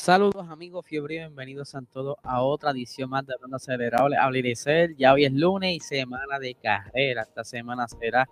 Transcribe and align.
Saludos 0.00 0.48
amigos 0.48 0.86
fiebre, 0.86 1.16
bienvenidos 1.16 1.74
a 1.74 1.82
todos 1.82 2.16
a 2.22 2.40
otra 2.42 2.70
edición 2.70 3.10
más 3.10 3.26
de 3.26 3.34
Ronda 3.38 3.56
Acelerable. 3.56 4.16
Hablar 4.16 4.44
ya 4.96 5.12
hoy 5.12 5.24
es 5.24 5.32
lunes 5.32 5.74
y 5.74 5.80
semana 5.80 6.38
de 6.38 6.54
carrera. 6.54 7.22
Esta 7.22 7.42
semana 7.42 7.86
será 7.88 8.26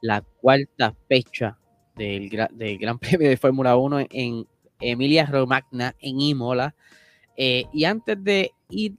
la 0.00 0.22
cuarta 0.22 0.96
fecha 1.08 1.58
del, 1.94 2.30
Gran 2.30 2.98
Premio 2.98 3.28
de 3.28 3.36
Fórmula 3.36 3.76
1 3.76 4.06
en 4.10 4.46
Emilia 4.80 5.26
Romagna, 5.26 5.94
en 6.00 6.20
Imola. 6.20 6.74
Eh, 7.36 7.66
y 7.72 7.84
antes 7.84 8.16
de 8.24 8.52
ir 8.70 8.94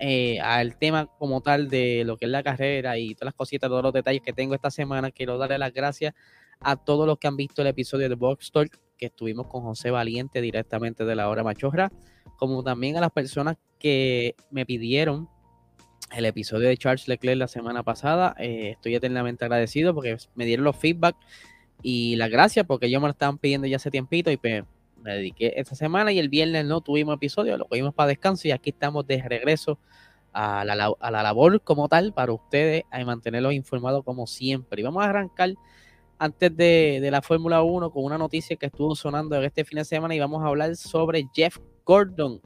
eh, 0.00 0.40
al 0.40 0.76
tema 0.76 1.06
como 1.18 1.40
tal 1.40 1.70
de 1.70 2.02
lo 2.04 2.18
que 2.18 2.24
es 2.24 2.30
la 2.32 2.42
carrera 2.42 2.98
y 2.98 3.14
todas 3.14 3.26
las 3.26 3.34
cositas, 3.34 3.70
todos 3.70 3.84
los 3.84 3.92
detalles 3.92 4.22
que 4.22 4.32
tengo 4.32 4.56
esta 4.56 4.72
semana, 4.72 5.12
quiero 5.12 5.38
darle 5.38 5.56
las 5.56 5.72
gracias 5.72 6.14
a 6.58 6.76
todos 6.76 7.06
los 7.06 7.16
que 7.16 7.28
han 7.28 7.36
visto 7.36 7.62
el 7.62 7.68
episodio 7.68 8.08
de 8.08 8.16
Box 8.16 8.50
Talk 8.50 8.76
que 9.00 9.06
estuvimos 9.06 9.46
con 9.46 9.62
José 9.62 9.90
Valiente 9.90 10.42
directamente 10.42 11.06
de 11.06 11.16
la 11.16 11.28
hora 11.30 11.42
machorra, 11.42 11.90
como 12.36 12.62
también 12.62 12.98
a 12.98 13.00
las 13.00 13.10
personas 13.10 13.56
que 13.78 14.36
me 14.50 14.66
pidieron 14.66 15.28
el 16.12 16.26
episodio 16.26 16.68
de 16.68 16.76
Charles 16.76 17.08
Leclerc 17.08 17.38
la 17.38 17.48
semana 17.48 17.82
pasada. 17.82 18.36
Eh, 18.38 18.72
estoy 18.72 18.94
eternamente 18.94 19.44
agradecido 19.44 19.94
porque 19.94 20.18
me 20.34 20.44
dieron 20.44 20.64
los 20.64 20.76
feedback 20.76 21.16
y 21.82 22.16
las 22.16 22.28
gracias 22.28 22.66
porque 22.66 22.86
ellos 22.86 23.00
me 23.00 23.08
lo 23.08 23.12
estaban 23.12 23.38
pidiendo 23.38 23.66
ya 23.66 23.76
hace 23.76 23.90
tiempito 23.90 24.30
y 24.30 24.36
pues, 24.36 24.64
me 25.02 25.14
dediqué 25.14 25.54
esta 25.56 25.74
semana 25.74 26.12
y 26.12 26.18
el 26.18 26.28
viernes 26.28 26.66
no 26.66 26.82
tuvimos 26.82 27.16
episodio, 27.16 27.56
lo 27.56 27.66
cogimos 27.66 27.94
para 27.94 28.08
descanso 28.08 28.48
y 28.48 28.50
aquí 28.50 28.68
estamos 28.68 29.06
de 29.06 29.22
regreso 29.22 29.78
a 30.32 30.64
la, 30.64 31.22
labor 31.22 31.62
como 31.62 31.88
tal 31.88 32.12
para 32.12 32.32
ustedes 32.32 32.84
y 32.92 33.04
mantenerlos 33.04 33.54
informados 33.54 34.04
como 34.04 34.26
siempre. 34.26 34.80
Y 34.80 34.84
vamos 34.84 35.02
a 35.02 35.08
arrancar 35.08 35.54
antes 36.20 36.54
de, 36.54 37.08
la 37.10 37.22
Fórmula 37.22 37.62
1 37.62 37.90
con 37.90 38.04
una 38.04 38.18
noticia 38.18 38.54
que 38.56 38.66
estuvo 38.66 38.94
sonando 38.94 39.42
este 39.42 39.64
fin 39.64 39.78
de 39.78 39.86
semana 39.86 40.14
y 40.14 40.20
vamos 40.20 40.42
a 40.44 40.48
hablar 40.48 40.76
sobre 40.76 41.26
Jeff 41.34 41.56
Gordon, 41.86 42.42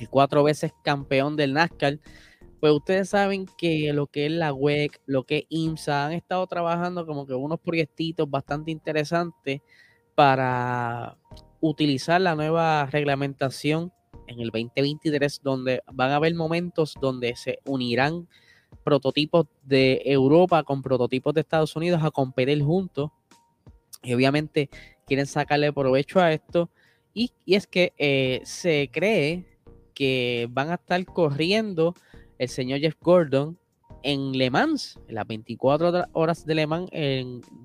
el 0.00 0.08
cuatro 0.08 0.42
veces 0.42 0.72
campeón 0.82 1.36
del 1.36 1.52
NASCAR. 1.52 2.00
Pues 2.58 2.72
ustedes 2.72 3.08
saben 3.10 3.46
que 3.56 3.92
lo 3.92 4.08
que 4.08 4.26
es 4.26 4.32
la 4.32 4.52
WEC, 4.52 5.00
lo 5.06 5.22
que 5.22 5.38
es 5.38 5.44
IMSA, 5.48 6.06
han 6.06 6.12
estado 6.12 6.44
trabajando 6.48 7.06
como 7.06 7.24
que 7.24 7.34
unos 7.34 7.60
proyectitos 7.60 8.28
bastante 8.28 8.72
interesantes 8.72 9.60
para 10.16 11.16
utilizar 11.60 12.20
la 12.20 12.34
nueva 12.34 12.86
reglamentación 12.86 13.92
en 14.26 14.40
el 14.40 14.50
2023, 14.50 15.40
donde 15.40 15.82
van 15.92 16.10
a 16.10 16.16
haber 16.16 16.34
momentos 16.34 16.94
donde 17.00 17.36
se 17.36 17.60
unirán 17.64 18.26
prototipos 18.82 19.46
de 19.62 20.02
Europa 20.04 20.62
con 20.62 20.82
prototipos 20.82 21.34
de 21.34 21.40
Estados 21.40 21.74
Unidos 21.76 22.02
a 22.02 22.10
competir 22.10 22.62
juntos. 22.62 23.10
Y 24.02 24.14
obviamente 24.14 24.68
quieren 25.06 25.26
sacarle 25.26 25.72
provecho 25.72 26.20
a 26.20 26.32
esto. 26.32 26.70
Y, 27.14 27.32
es 27.46 27.66
que 27.66 27.92
eh, 27.98 28.40
se 28.44 28.90
cree 28.92 29.44
que 29.94 30.48
van 30.50 30.70
a 30.70 30.74
estar 30.74 31.04
corriendo 31.04 31.94
el 32.38 32.48
señor 32.48 32.80
Jeff 32.80 32.96
Gordon 33.00 33.58
en 34.02 34.32
Le 34.32 34.50
Mans, 34.50 34.98
en 35.08 35.14
las 35.14 35.26
24 35.26 36.06
horas 36.12 36.44
de 36.44 36.54
Le 36.54 36.66
Mans 36.66 36.90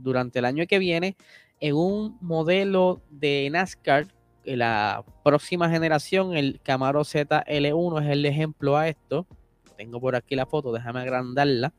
durante 0.02 0.40
el 0.40 0.46
año 0.46 0.68
que 0.68 0.80
viene, 0.80 1.16
en 1.60 1.76
un 1.76 2.18
modelo 2.22 3.02
de 3.10 3.50
NASCAR. 3.52 4.08
La 4.44 5.04
próxima 5.24 5.70
generación, 5.70 6.38
el 6.38 6.62
Camaro 6.62 7.02
ZL1 7.02 8.04
es 8.04 8.10
el 8.10 8.26
ejemplo 8.26 8.78
a 8.78 8.88
esto 8.88 9.28
tengo 9.78 10.02
por 10.02 10.16
aquí 10.16 10.36
la 10.36 10.46
foto, 10.46 10.74
déjame 10.74 11.02
agrandarla. 11.02 11.72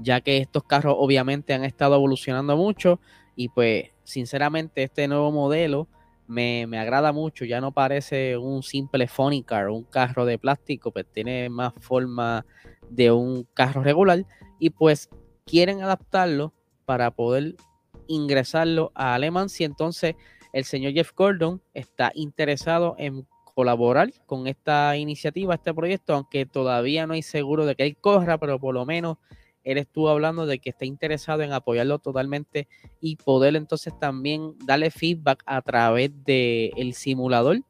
Ya 0.00 0.20
que 0.20 0.38
estos 0.38 0.64
carros 0.64 0.94
obviamente 0.98 1.54
han 1.54 1.64
estado 1.64 1.96
evolucionando 1.96 2.56
mucho 2.56 3.00
y 3.34 3.48
pues 3.48 3.90
sinceramente 4.04 4.82
este 4.82 5.08
nuevo 5.08 5.32
modelo 5.32 5.88
me, 6.26 6.66
agrada 6.78 7.12
mucho. 7.12 7.44
Ya 7.44 7.60
no 7.60 7.72
parece 7.72 8.36
un 8.36 8.62
simple 8.62 9.06
funny 9.08 9.42
car, 9.42 9.68
un 9.68 9.84
carro 9.84 10.24
de 10.24 10.38
plástico, 10.38 10.90
pues 10.90 11.06
tiene 11.12 11.48
más 11.48 11.72
forma 11.80 12.46
de 12.88 13.10
un 13.10 13.46
carro 13.54 13.82
regular 13.82 14.24
y 14.58 14.70
pues 14.70 15.08
quieren 15.44 15.82
adaptarlo 15.82 16.52
para 16.84 17.10
poder 17.10 17.56
ingresarlo 18.06 18.92
a 18.94 19.14
Alemán. 19.14 19.48
Si 19.48 19.64
entonces 19.64 20.14
el 20.52 20.64
señor 20.64 20.92
Jeff 20.92 21.12
Gordon 21.14 21.62
está 21.74 22.12
interesado 22.14 22.94
en 22.98 23.26
colaborar 23.54 24.12
con 24.26 24.46
esta 24.46 24.96
iniciativa, 24.96 25.54
este 25.54 25.74
proyecto, 25.74 26.14
aunque 26.14 26.46
todavía 26.46 27.06
no 27.06 27.14
hay 27.14 27.22
seguro 27.22 27.66
de 27.66 27.74
que 27.74 27.84
él 27.84 27.96
corra, 27.96 28.38
pero 28.38 28.58
por 28.58 28.74
lo 28.74 28.84
menos 28.86 29.18
él 29.64 29.78
estuvo 29.78 30.08
hablando 30.08 30.46
de 30.46 30.58
que 30.58 30.70
está 30.70 30.84
interesado 30.84 31.42
en 31.42 31.52
apoyarlo 31.52 31.98
totalmente 31.98 32.68
y 33.00 33.16
poder 33.16 33.54
entonces 33.56 33.96
también 33.98 34.56
darle 34.64 34.90
feedback 34.90 35.42
a 35.46 35.62
través 35.62 36.10
del 36.24 36.94
simulador. 36.94 37.60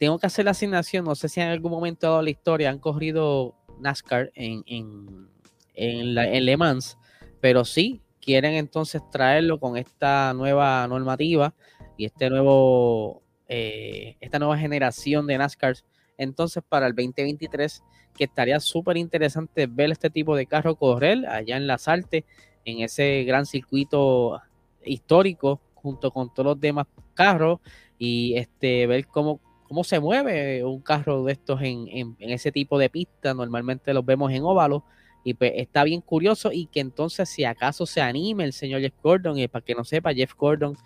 Tengo 0.00 0.18
que 0.18 0.26
hacer 0.26 0.44
la 0.44 0.52
asignación, 0.52 1.04
no 1.04 1.14
sé 1.14 1.28
si 1.28 1.40
en 1.40 1.48
algún 1.48 1.72
momento 1.72 2.06
dado 2.06 2.22
la 2.22 2.30
historia 2.30 2.70
han 2.70 2.78
corrido 2.78 3.54
NASCAR 3.80 4.30
en, 4.34 4.62
en, 4.66 5.28
en, 5.74 6.18
en 6.18 6.44
Le 6.44 6.56
Mans, 6.56 6.98
pero 7.40 7.64
sí 7.64 8.02
quieren 8.20 8.54
entonces 8.54 9.02
traerlo 9.10 9.58
con 9.58 9.76
esta 9.76 10.32
nueva 10.34 10.86
normativa 10.88 11.54
y 11.96 12.04
este 12.04 12.30
nuevo 12.30 13.22
eh, 13.48 14.16
esta 14.20 14.38
nueva 14.38 14.58
generación 14.58 15.26
de 15.26 15.38
NASCAR. 15.38 15.76
Entonces, 16.18 16.62
para 16.68 16.86
el 16.86 16.94
2023, 16.94 17.82
que 18.14 18.24
estaría 18.24 18.60
súper 18.60 18.96
interesante 18.96 19.66
ver 19.66 19.90
este 19.90 20.10
tipo 20.10 20.36
de 20.36 20.46
carro 20.46 20.76
correr 20.76 21.26
allá 21.26 21.56
en 21.56 21.66
Las 21.66 21.88
Artes, 21.88 22.24
en 22.64 22.80
ese 22.80 23.24
gran 23.24 23.46
circuito 23.46 24.40
histórico, 24.84 25.60
junto 25.74 26.10
con 26.10 26.32
todos 26.34 26.46
los 26.46 26.60
demás 26.60 26.86
carros, 27.14 27.60
y 27.98 28.36
este, 28.36 28.86
ver 28.86 29.06
cómo, 29.06 29.40
cómo 29.66 29.84
se 29.84 30.00
mueve 30.00 30.64
un 30.64 30.80
carro 30.80 31.24
de 31.24 31.32
estos 31.32 31.62
en, 31.62 31.88
en, 31.88 32.16
ese 32.18 32.52
tipo 32.52 32.78
de 32.78 32.90
pista. 32.90 33.32
Normalmente 33.32 33.94
los 33.94 34.04
vemos 34.04 34.32
en 34.32 34.42
óvalo. 34.44 34.84
Y 35.24 35.34
pues 35.34 35.52
está 35.56 35.84
bien 35.84 36.00
curioso 36.00 36.52
y 36.52 36.66
que 36.66 36.80
entonces 36.80 37.28
si 37.28 37.44
acaso 37.44 37.86
se 37.86 38.00
anime 38.00 38.44
el 38.44 38.52
señor 38.52 38.80
Jeff 38.80 38.94
Gordon, 39.02 39.38
y 39.38 39.48
para 39.48 39.64
que 39.64 39.74
no 39.74 39.84
sepa, 39.84 40.14
Jeff 40.14 40.32
Gordon 40.34 40.76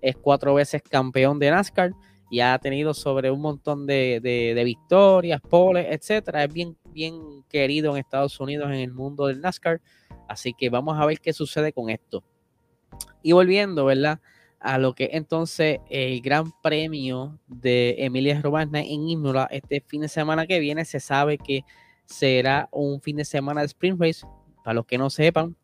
es 0.00 0.16
cuatro 0.16 0.54
veces 0.54 0.82
campeón 0.82 1.38
de 1.38 1.50
NASCAR 1.50 1.92
y 2.30 2.40
ha 2.40 2.58
tenido 2.58 2.94
sobre 2.94 3.30
un 3.30 3.40
montón 3.40 3.86
de, 3.86 4.62
victorias, 4.64 5.40
poles, 5.40 5.86
etcétera. 5.90 6.44
Es 6.44 6.52
bien, 6.52 6.76
bien 6.92 7.42
querido 7.48 7.92
en 7.92 7.98
Estados 7.98 8.38
Unidos, 8.40 8.68
en 8.68 8.76
el 8.76 8.92
mundo 8.92 9.26
del 9.26 9.40
NASCAR. 9.40 9.80
Así 10.28 10.52
que 10.52 10.68
vamos 10.68 10.98
a 10.98 11.06
ver 11.06 11.20
qué 11.20 11.32
sucede 11.32 11.72
con 11.72 11.88
esto. 11.90 12.22
Y 13.22 13.32
volviendo, 13.32 13.86
¿verdad? 13.86 14.20
A 14.60 14.78
lo 14.78 14.94
que 14.94 15.10
entonces 15.12 15.78
el 15.88 16.20
Gran 16.20 16.52
Premio 16.62 17.38
de 17.46 17.96
Emilia 17.98 18.40
Romagna 18.42 18.80
en 18.80 19.08
Imola 19.08 19.48
este 19.50 19.80
fin 19.80 20.02
de 20.02 20.08
semana 20.08 20.46
que 20.46 20.58
viene 20.58 20.84
se 20.84 21.00
sabe 21.00 21.38
que 21.38 21.64
será 22.04 22.68
un 22.72 23.00
fin 23.00 23.16
de 23.16 23.24
semana 23.24 23.60
de 23.60 23.66
sprint 23.66 24.00
race. 24.00 24.26
Para 24.64 24.74
los 24.74 24.86
que 24.86 24.98
no 24.98 25.08
sepan, 25.08 25.56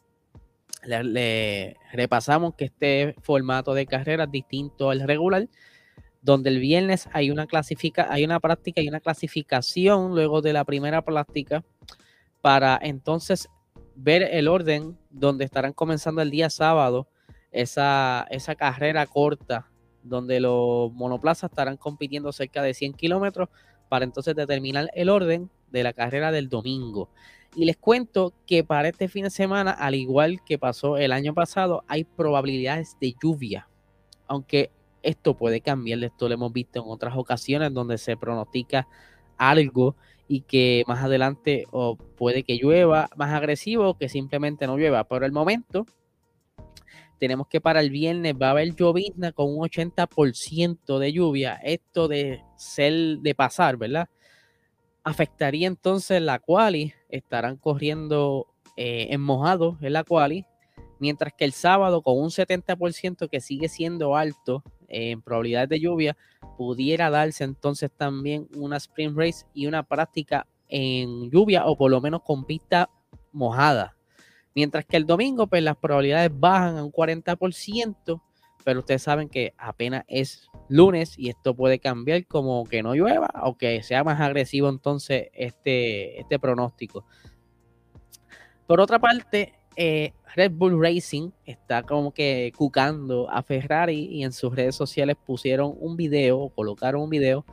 le, 0.87 1.77
repasamos 1.93 2.55
que 2.55 2.67
este 2.67 3.15
formato 3.21 3.75
de 3.75 3.87
carrera 3.87 4.25
es 4.25 4.31
distinto 4.31 4.91
al 4.91 5.01
regular, 5.01 5.49
donde 6.25 6.49
el 6.49 6.59
viernes 6.59 7.07
hay 7.13 7.31
una 7.31 7.47
clasifica, 7.47 8.07
hay 8.11 8.25
una 8.25 8.41
práctica 8.41 8.81
y 8.81 8.89
una 8.89 9.01
clasificación 9.01 10.15
luego 10.15 10.41
de 10.41 10.55
la 10.55 10.65
primera 10.65 11.03
práctica 11.03 11.63
para 12.41 12.79
entonces 12.81 13.51
ver 13.95 14.23
el 14.23 14.49
orden 14.49 14.99
donde 15.11 15.45
estarán 15.45 15.75
comenzando 15.75 16.23
el 16.23 16.31
día 16.31 16.49
sábado 16.49 17.09
esa, 17.53 18.27
esa 18.31 18.55
carrera 18.55 19.07
corta 19.07 19.71
donde 20.03 20.41
los 20.41 20.91
monoplazas 20.95 21.51
estarán 21.51 21.77
compitiendo 21.77 22.33
cerca 22.33 22.63
de 22.63 22.73
100 22.73 22.95
kilómetros 22.95 23.51
para 23.91 24.07
entonces 24.07 24.35
determinar 24.35 24.91
el 24.95 25.11
orden 25.11 25.51
de 25.71 25.83
la 25.83 25.93
carrera 25.93 26.33
del 26.33 26.49
domingo. 26.49 27.11
Y 27.55 27.67
les 27.67 27.77
cuento 27.77 28.33
que 28.47 28.65
para 28.65 28.89
este 28.89 29.09
fin 29.09 29.25
de 29.25 29.31
semana, 29.31 29.73
al 29.73 29.95
igual 29.95 30.41
que 30.45 30.59
pasó 30.59 30.97
el 30.97 31.13
año 31.13 31.35
pasado, 31.35 31.85
hay 31.87 32.05
probabilidades 32.05 32.97
de 32.99 33.15
lluvia. 33.23 33.69
Aunque 34.27 34.71
esto 35.05 35.37
puede 35.37 35.61
cambiar, 35.61 36.03
esto 36.03 36.29
lo 36.29 36.35
hemos 36.35 36.53
visto 36.53 36.81
en 36.81 36.87
otras 36.89 37.17
ocasiones 37.17 37.73
donde 37.73 37.99
se 37.99 38.17
pronostica 38.17 38.89
algo 39.37 39.97
y 40.27 40.41
que 40.41 40.85
más 40.87 41.05
adelante 41.05 41.67
o 41.71 41.97
puede 41.97 42.43
que 42.43 42.57
llueva 42.57 43.09
más 43.17 43.33
agresivo 43.33 43.91
o 43.91 43.99
que 43.99 44.09
simplemente 44.09 44.67
no 44.67 44.77
llueva. 44.77 45.05
Por 45.05 45.23
el 45.25 45.33
momento, 45.33 45.87
tenemos 47.19 47.47
que 47.49 47.61
para 47.61 47.81
el 47.81 47.91
viernes 47.91 48.35
va 48.41 48.49
a 48.49 48.51
haber 48.51 48.75
llovizna 48.75 49.33
con 49.33 49.51
un 49.51 49.59
80% 49.59 50.99
de 50.99 51.13
lluvia. 51.13 51.55
Esto 51.63 52.09
de 52.09 52.43
ser, 52.57 53.19
de 53.19 53.35
pasar, 53.35 53.77
¿verdad? 53.77 54.09
afectaría 55.05 55.69
entonces 55.69 56.21
la 56.21 56.39
quali, 56.39 56.95
estarán 57.11 57.59
corriendo 57.59 58.47
eh, 58.77 59.09
en 59.11 59.21
mojado 59.21 59.79
en 59.83 59.93
la 59.93 60.03
quali, 60.03 60.47
mientras 60.99 61.35
que 61.35 61.45
el 61.45 61.53
sábado 61.53 62.03
con 62.03 62.19
un 62.19 62.31
70% 62.31 63.29
que 63.29 63.41
sigue 63.41 63.69
siendo 63.69 64.17
alto 64.17 64.65
en 64.89 65.23
probabilidades 65.23 65.69
de 65.69 65.81
lluvia, 65.81 66.17
pudiera 66.57 67.11
darse 67.11 67.45
entonces 67.45 67.91
también 67.97 68.49
una 68.57 68.77
sprint 68.77 69.17
race 69.17 69.47
y 69.55 69.67
una 69.67 69.83
práctica 69.83 70.47
en 70.69 71.31
lluvia 71.31 71.67
o 71.67 71.77
por 71.77 71.91
lo 71.91 72.01
menos 72.01 72.23
con 72.23 72.45
pista 72.45 72.91
mojada. 73.33 73.97
Mientras 74.55 74.85
que 74.85 74.97
el 74.97 75.07
domingo, 75.07 75.47
pues 75.47 75.63
las 75.63 75.77
probabilidades 75.77 76.31
bajan 76.33 76.79
a 76.79 76.85
un 76.85 76.93
40%, 76.93 78.23
pero 78.65 78.81
ustedes 78.81 79.03
saben 79.03 79.29
que 79.29 79.53
apenas 79.59 80.05
es 80.09 80.49
lunes 80.69 81.19
y 81.19 81.29
esto 81.29 81.55
puede 81.55 81.79
cambiar 81.79 82.27
como 82.27 82.65
que 82.65 82.83
no 82.83 82.95
llueva 82.95 83.29
o 83.43 83.59
que 83.59 83.83
sea 83.83 84.05
más 84.05 84.21
agresivo 84.21 84.69
entonces 84.69 85.29
este, 85.35 86.21
este 86.21 86.39
pronóstico. 86.39 87.05
Por 88.67 88.81
otra 88.81 88.99
parte, 88.99 89.55
eh, 89.77 90.13
Red 90.35 90.53
Bull 90.53 90.81
Racing 90.81 91.31
está 91.45 91.83
como 91.83 92.13
que 92.13 92.53
cucando 92.57 93.31
a 93.31 93.43
Ferrari 93.43 94.09
y 94.11 94.25
en 94.25 94.33
sus 94.33 94.55
redes 94.55 94.75
sociales 94.75 95.17
pusieron 95.25 95.75
un 95.79 95.97
video, 95.97 96.49
colocaron 96.51 97.03
un 97.03 97.11
video 97.11 97.45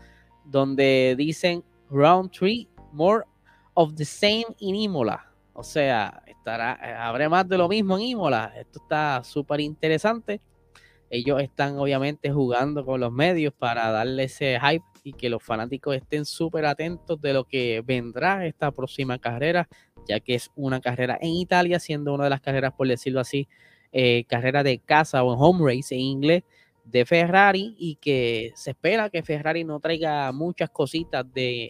donde 0.45 1.15
dicen 1.17 1.63
Round 1.89 2.31
3, 2.31 2.67
more 2.91 3.25
of 3.73 3.95
the 3.95 4.05
same 4.05 4.45
in 4.59 4.75
Imola. 4.75 5.31
O 5.53 5.63
sea, 5.63 6.23
eh, 6.25 6.33
habrá 6.97 7.29
más 7.29 7.47
de 7.47 7.57
lo 7.57 7.67
mismo 7.67 7.97
en 7.97 8.03
Imola. 8.03 8.53
Esto 8.55 8.79
está 8.81 9.23
súper 9.23 9.59
interesante. 9.59 10.41
Ellos 11.13 11.41
están 11.41 11.77
obviamente 11.77 12.31
jugando 12.31 12.85
con 12.85 13.01
los 13.01 13.11
medios 13.11 13.53
para 13.53 13.91
darle 13.91 14.23
ese 14.23 14.57
hype 14.61 14.85
y 15.03 15.11
que 15.11 15.29
los 15.29 15.43
fanáticos 15.43 15.93
estén 15.93 16.23
súper 16.23 16.65
atentos 16.65 17.21
de 17.21 17.33
lo 17.33 17.43
que 17.43 17.83
vendrá 17.85 18.45
esta 18.45 18.71
próxima 18.71 19.19
carrera, 19.19 19.67
ya 20.07 20.21
que 20.21 20.35
es 20.35 20.49
una 20.55 20.79
carrera 20.79 21.17
en 21.21 21.31
Italia, 21.31 21.81
siendo 21.81 22.13
una 22.13 22.23
de 22.23 22.29
las 22.29 22.39
carreras, 22.39 22.71
por 22.71 22.87
decirlo 22.87 23.19
así, 23.19 23.49
eh, 23.91 24.23
carrera 24.29 24.63
de 24.63 24.79
casa 24.79 25.21
o 25.23 25.33
home 25.33 25.75
race 25.75 25.93
en 25.93 25.99
inglés 25.99 26.43
de 26.85 27.05
Ferrari 27.05 27.75
y 27.77 27.95
que 27.95 28.53
se 28.55 28.71
espera 28.71 29.09
que 29.09 29.21
Ferrari 29.21 29.65
no 29.65 29.81
traiga 29.81 30.31
muchas 30.31 30.69
cositas 30.69 31.25
de 31.33 31.69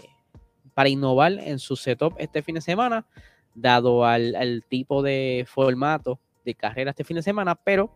para 0.76 0.90
innovar 0.90 1.34
en 1.34 1.58
su 1.58 1.76
setup 1.76 2.14
este 2.20 2.44
fin 2.44 2.56
de 2.56 2.62
semana, 2.62 3.08
dado 3.56 4.06
al, 4.06 4.64
tipo 4.70 5.02
de 5.02 5.46
formato 5.48 6.20
de 6.46 6.54
carrera 6.54 6.92
este 6.92 7.04
fin 7.04 7.16
de 7.16 7.24
semana, 7.24 7.56
pero 7.56 7.92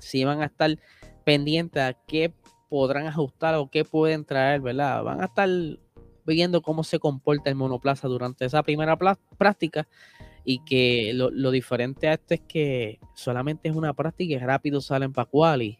sí 0.00 0.24
van 0.24 0.42
a 0.42 0.46
estar 0.46 0.76
pendientes 1.24 1.82
a 1.82 1.94
qué 2.06 2.32
podrán 2.68 3.06
ajustar 3.06 3.54
o 3.54 3.70
qué 3.70 3.84
pueden 3.84 4.24
traer, 4.24 4.60
¿verdad? 4.60 5.02
Van 5.02 5.20
a 5.20 5.26
estar 5.26 5.48
viendo 6.24 6.62
cómo 6.62 6.84
se 6.84 6.98
comporta 6.98 7.50
el 7.50 7.56
monoplaza 7.56 8.08
durante 8.08 8.44
esa 8.44 8.62
primera 8.62 8.96
práctica 8.96 9.86
y 10.44 10.60
que 10.64 11.12
lo, 11.14 11.50
diferente 11.50 12.08
a 12.08 12.14
esto 12.14 12.34
es 12.34 12.40
que 12.40 13.00
solamente 13.14 13.68
es 13.68 13.74
una 13.74 13.94
práctica 13.94 14.34
y 14.34 14.38
rápido 14.38 14.80
salen 14.80 15.12
para 15.12 15.28
quali 15.28 15.78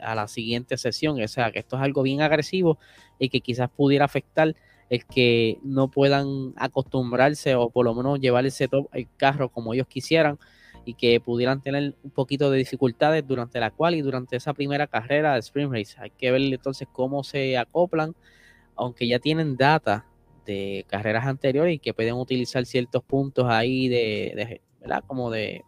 a 0.00 0.14
la 0.14 0.26
siguiente 0.26 0.78
sesión, 0.78 1.20
o 1.20 1.28
sea 1.28 1.52
que 1.52 1.58
esto 1.58 1.76
es 1.76 1.82
algo 1.82 2.02
bien 2.02 2.22
agresivo 2.22 2.78
y 3.18 3.28
que 3.28 3.40
quizás 3.40 3.68
pudiera 3.68 4.04
afectar 4.06 4.54
el 4.88 5.04
que 5.06 5.58
no 5.62 5.90
puedan 5.90 6.54
acostumbrarse 6.56 7.56
o 7.56 7.70
por 7.70 7.84
lo 7.84 7.94
menos 7.94 8.20
llevar 8.20 8.44
el 8.44 8.52
setup 8.52 8.88
el 8.92 9.08
carro 9.16 9.50
como 9.50 9.74
ellos 9.74 9.88
quisieran 9.88 10.38
y 10.86 10.94
que 10.94 11.20
pudieran 11.20 11.60
tener 11.60 11.96
un 12.04 12.10
poquito 12.10 12.48
de 12.48 12.58
dificultades 12.58 13.26
durante 13.26 13.58
la 13.58 13.72
cual 13.72 13.96
y 13.96 14.02
durante 14.02 14.36
esa 14.36 14.54
primera 14.54 14.86
carrera 14.86 15.34
de 15.34 15.40
Sprint 15.40 15.72
Race. 15.72 15.96
Hay 15.98 16.10
que 16.10 16.30
ver 16.30 16.40
entonces 16.40 16.86
cómo 16.90 17.24
se 17.24 17.58
acoplan, 17.58 18.14
aunque 18.76 19.08
ya 19.08 19.18
tienen 19.18 19.56
data 19.56 20.06
de 20.46 20.86
carreras 20.88 21.26
anteriores 21.26 21.74
y 21.74 21.78
que 21.80 21.92
pueden 21.92 22.14
utilizar 22.14 22.64
ciertos 22.66 23.02
puntos 23.02 23.46
ahí 23.48 23.88
de, 23.88 24.60
¿verdad? 24.80 25.02
Como 25.08 25.28
de, 25.28 25.64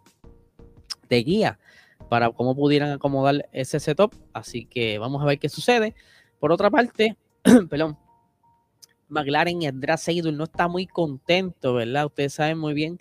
de 1.09 1.23
guía 1.25 1.59
para 2.09 2.31
cómo 2.31 2.55
pudieran 2.55 2.93
acomodar 2.93 3.49
ese 3.51 3.81
setup. 3.81 4.15
Así 4.33 4.67
que 4.67 5.01
vamos 5.01 5.21
a 5.21 5.27
ver 5.27 5.41
qué 5.41 5.49
sucede. 5.49 5.97
Por 6.39 6.53
otra 6.53 6.71
parte, 6.71 7.17
perdón, 7.69 7.99
McLaren 9.09 9.63
y 9.63 9.67
Andrés 9.67 10.01
Seidel 10.01 10.37
no 10.37 10.45
está 10.45 10.69
muy 10.69 10.87
contento, 10.87 11.75
¿verdad? 11.75 12.07
Ustedes 12.07 12.35
saben 12.35 12.59
muy 12.59 12.73
bien 12.73 13.01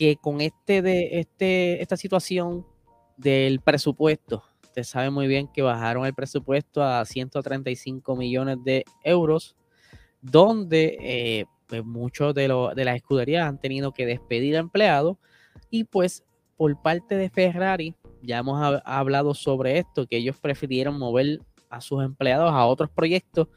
que 0.00 0.16
con 0.16 0.40
este 0.40 0.80
de 0.80 1.20
este 1.20 1.82
esta 1.82 1.94
situación 1.94 2.64
del 3.18 3.60
presupuesto, 3.60 4.42
ustedes 4.64 4.88
saben 4.88 5.12
muy 5.12 5.26
bien 5.26 5.46
que 5.46 5.60
bajaron 5.60 6.06
el 6.06 6.14
presupuesto 6.14 6.82
a 6.82 7.04
135 7.04 8.16
millones 8.16 8.56
de 8.64 8.86
euros, 9.04 9.56
donde 10.22 10.96
eh, 11.02 11.44
pues 11.66 11.84
muchos 11.84 12.34
de, 12.34 12.48
de 12.74 12.84
las 12.86 12.96
escuderías 12.96 13.46
han 13.46 13.60
tenido 13.60 13.92
que 13.92 14.06
despedir 14.06 14.56
a 14.56 14.60
empleados 14.60 15.18
y 15.68 15.84
pues 15.84 16.24
por 16.56 16.80
parte 16.80 17.16
de 17.16 17.28
Ferrari 17.28 17.94
ya 18.22 18.38
hemos 18.38 18.80
hablado 18.86 19.34
sobre 19.34 19.80
esto, 19.80 20.06
que 20.06 20.16
ellos 20.16 20.38
prefirieron 20.40 20.98
mover 20.98 21.40
a 21.68 21.82
sus 21.82 22.02
empleados 22.02 22.50
a 22.50 22.64
otros 22.64 22.88
proyectos 22.88 23.48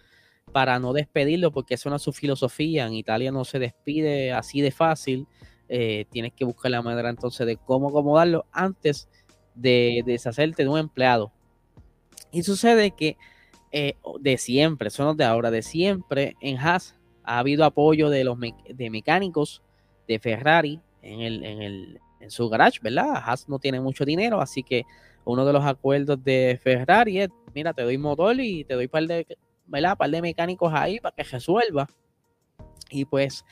para 0.52 0.78
no 0.78 0.92
despedirlo, 0.92 1.54
porque 1.54 1.76
es 1.76 1.86
una 1.86 2.00
su 2.00 2.12
filosofía. 2.12 2.86
En 2.86 2.96
Italia 2.96 3.32
no 3.32 3.46
se 3.46 3.60
despide 3.60 4.34
así 4.34 4.60
de 4.60 4.72
fácil. 4.72 5.26
Eh, 5.70 6.06
tienes 6.12 6.34
que 6.34 6.46
buscar 6.46 6.72
la 6.72 6.82
manera 6.82 7.10
entonces 7.10 7.48
de 7.48 7.58
cómo 7.58 7.90
acomodarlo 7.90 8.46
antes 8.52 9.08
de, 9.56 10.04
deshacerte 10.06 10.64
de 10.64 10.70
un 10.70 10.78
empleado. 10.78 11.32
Y 12.32 12.44
sucede 12.44 12.92
que 12.92 13.18
eh, 13.72 13.96
de 14.20 14.38
siempre, 14.38 14.90
son 14.90 15.16
de 15.18 15.24
ahora, 15.24 15.52
de 15.52 15.62
siempre 15.62 16.36
en 16.42 16.58
Haas 16.58 16.96
ha 17.24 17.40
habido 17.40 17.64
apoyo 17.64 18.10
de 18.10 18.24
los 18.24 18.38
de 18.40 18.90
mecánicos 18.90 19.64
de 20.08 20.20
Ferrari 20.20 20.82
en, 21.02 21.22
el, 21.22 21.44
en, 21.44 21.62
el, 21.62 22.00
en 22.20 22.32
su 22.32 22.50
garage, 22.50 22.80
¿verdad? 22.82 23.16
Haas 23.16 23.48
no 23.48 23.60
tiene 23.60 23.80
mucho 23.80 24.06
dinero, 24.06 24.42
así 24.42 24.64
que 24.64 24.84
uno 25.26 25.46
de 25.46 25.54
los 25.54 25.64
acuerdos 25.64 26.24
de 26.24 26.60
Ferrari 26.62 27.22
es, 27.22 27.30
mira, 27.54 27.74
te 27.74 27.84
doy 27.84 27.98
motor 27.98 28.40
y 28.40 28.64
te 28.66 28.74
doy 28.74 28.88
par 28.88 29.08
de 29.08 29.26
¿verdad? 29.66 29.98
par 29.98 30.10
de 30.10 30.22
mecánicos 30.22 30.74
ahí 30.74 31.00
para 31.00 31.16
que 31.16 31.24
resuelva. 31.24 31.88
Y 32.90 33.06
pues 33.06 33.46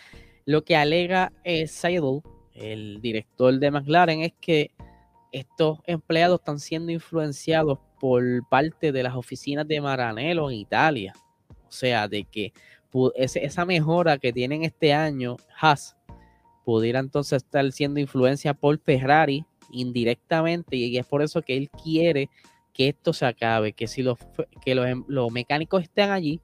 lo 0.45 0.63
que 0.63 0.75
alega 0.75 1.31
eh, 1.43 1.67
Seidel, 1.67 2.21
el 2.53 3.01
director 3.01 3.57
de 3.57 3.71
McLaren, 3.71 4.21
es 4.21 4.33
que 4.39 4.71
estos 5.31 5.79
empleados 5.85 6.39
están 6.39 6.59
siendo 6.59 6.91
influenciados 6.91 7.79
por 7.99 8.23
parte 8.49 8.91
de 8.91 9.03
las 9.03 9.15
oficinas 9.15 9.67
de 9.67 9.79
Maranello 9.79 10.49
en 10.49 10.57
Italia. 10.57 11.13
O 11.67 11.71
sea, 11.71 12.07
de 12.07 12.25
que 12.25 12.51
esa 13.15 13.65
mejora 13.65 14.17
que 14.17 14.33
tienen 14.33 14.63
este 14.63 14.93
año 14.93 15.37
Haas 15.59 15.95
pudiera 16.65 16.99
entonces 16.99 17.43
estar 17.43 17.71
siendo 17.71 17.99
influencia 17.99 18.53
por 18.53 18.77
Ferrari 18.79 19.45
indirectamente 19.71 20.75
y 20.75 20.97
es 20.97 21.05
por 21.05 21.21
eso 21.21 21.41
que 21.41 21.55
él 21.55 21.69
quiere 21.69 22.29
que 22.73 22.89
esto 22.89 23.13
se 23.13 23.25
acabe, 23.25 23.73
que 23.73 23.87
si 23.87 24.01
los, 24.01 24.17
que 24.63 24.75
los, 24.75 24.85
em, 24.87 25.03
los 25.07 25.31
mecánicos 25.31 25.83
estén 25.83 26.09
allí, 26.09 26.41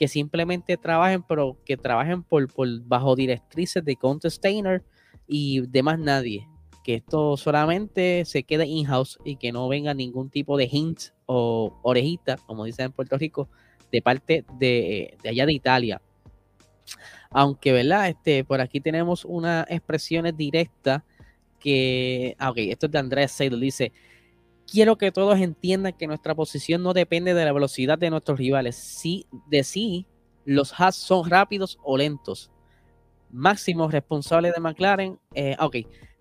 que 0.00 0.08
simplemente 0.08 0.78
trabajen, 0.78 1.22
pero 1.22 1.58
que 1.62 1.76
trabajen 1.76 2.22
por, 2.22 2.48
bajo 2.84 3.14
directrices 3.14 3.84
de 3.84 3.96
Conte 3.96 4.30
Steiner 4.30 4.82
y 5.28 5.60
de 5.60 5.82
más 5.82 5.98
nadie. 5.98 6.48
Que 6.82 6.94
esto 6.94 7.36
solamente 7.36 8.24
se 8.24 8.44
quede 8.44 8.64
in-house 8.64 9.18
y 9.26 9.36
que 9.36 9.52
no 9.52 9.68
venga 9.68 9.92
ningún 9.92 10.30
tipo 10.30 10.56
de 10.56 10.70
hint 10.72 11.00
o 11.26 11.78
orejita, 11.82 12.38
como 12.46 12.64
dicen 12.64 12.86
en 12.86 12.92
Puerto 12.92 13.18
Rico, 13.18 13.50
de 13.92 14.00
parte 14.00 14.46
de, 14.58 15.18
de 15.22 15.28
allá 15.28 15.44
de 15.44 15.52
Italia. 15.52 16.00
Aunque, 17.28 17.70
¿verdad? 17.70 18.08
Este, 18.08 18.42
por 18.42 18.62
aquí 18.62 18.80
tenemos 18.80 19.26
unas 19.26 19.66
expresiones 19.68 20.34
directas 20.34 21.02
que. 21.58 22.36
Ah, 22.38 22.48
ok, 22.52 22.56
esto 22.56 22.86
es 22.86 22.92
de 22.92 22.98
Andrés 22.98 23.32
Seidel. 23.32 23.60
Dice: 23.60 23.92
quiero 24.70 24.96
que 24.96 25.10
todos 25.10 25.38
entiendan 25.40 25.92
que 25.92 26.06
nuestra 26.06 26.34
posición 26.34 26.82
no 26.82 26.92
depende 26.92 27.34
de 27.34 27.44
la 27.44 27.52
velocidad 27.52 27.98
de 27.98 28.10
nuestros 28.10 28.38
rivales. 28.38 28.76
Sí, 28.76 29.26
de 29.48 29.64
sí, 29.64 30.06
los 30.44 30.78
Haas 30.78 30.96
son 30.96 31.28
rápidos 31.28 31.78
o 31.82 31.96
lentos. 31.96 32.50
Máximo 33.30 33.88
responsable 33.88 34.52
de 34.52 34.60
McLaren. 34.60 35.18
Eh, 35.34 35.56